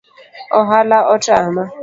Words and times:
Ohala 0.59 0.97
otama 1.13 1.63